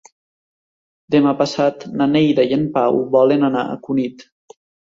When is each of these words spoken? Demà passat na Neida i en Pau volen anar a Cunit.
Demà 1.15 1.33
passat 1.41 1.85
na 2.01 2.09
Neida 2.15 2.47
i 2.53 2.57
en 2.59 2.65
Pau 2.81 2.99
volen 3.19 3.49
anar 3.53 3.69
a 3.69 3.79
Cunit. 3.87 4.29